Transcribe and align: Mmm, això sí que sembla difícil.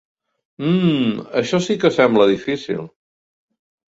Mmm, 0.63 1.11
això 1.41 1.59
sí 1.67 1.77
que 1.83 1.93
sembla 1.99 2.27
difícil. 2.31 2.83